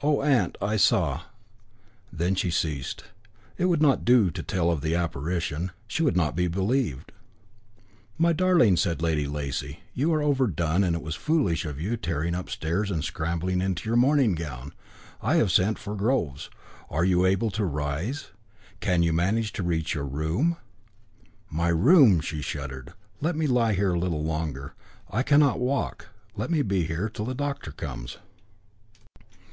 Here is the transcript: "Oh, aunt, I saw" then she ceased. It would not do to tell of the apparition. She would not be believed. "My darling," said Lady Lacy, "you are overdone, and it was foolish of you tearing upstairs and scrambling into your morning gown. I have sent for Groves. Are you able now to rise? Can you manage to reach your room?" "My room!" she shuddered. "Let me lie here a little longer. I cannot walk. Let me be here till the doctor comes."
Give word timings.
"Oh, 0.00 0.22
aunt, 0.22 0.56
I 0.62 0.76
saw" 0.76 1.22
then 2.22 2.36
she 2.36 2.52
ceased. 2.52 3.06
It 3.58 3.64
would 3.64 3.82
not 3.82 4.04
do 4.04 4.30
to 4.30 4.42
tell 4.44 4.70
of 4.70 4.80
the 4.80 4.94
apparition. 4.94 5.72
She 5.88 6.04
would 6.04 6.16
not 6.16 6.36
be 6.36 6.46
believed. 6.46 7.10
"My 8.16 8.32
darling," 8.32 8.76
said 8.76 9.02
Lady 9.02 9.26
Lacy, 9.26 9.80
"you 9.92 10.14
are 10.14 10.22
overdone, 10.22 10.84
and 10.84 10.94
it 10.94 11.02
was 11.02 11.16
foolish 11.16 11.64
of 11.64 11.80
you 11.80 11.96
tearing 11.96 12.32
upstairs 12.32 12.92
and 12.92 13.02
scrambling 13.02 13.60
into 13.60 13.88
your 13.88 13.96
morning 13.96 14.36
gown. 14.36 14.72
I 15.20 15.34
have 15.38 15.50
sent 15.50 15.80
for 15.80 15.96
Groves. 15.96 16.48
Are 16.88 17.04
you 17.04 17.26
able 17.26 17.48
now 17.48 17.56
to 17.56 17.64
rise? 17.64 18.28
Can 18.78 19.02
you 19.02 19.12
manage 19.12 19.52
to 19.54 19.64
reach 19.64 19.94
your 19.94 20.06
room?" 20.06 20.58
"My 21.50 21.70
room!" 21.70 22.20
she 22.20 22.40
shuddered. 22.40 22.92
"Let 23.20 23.34
me 23.34 23.48
lie 23.48 23.72
here 23.72 23.94
a 23.94 23.98
little 23.98 24.22
longer. 24.22 24.74
I 25.10 25.24
cannot 25.24 25.58
walk. 25.58 26.10
Let 26.36 26.52
me 26.52 26.62
be 26.62 26.84
here 26.84 27.08
till 27.08 27.24
the 27.24 27.34
doctor 27.34 27.72
comes." 27.72 28.18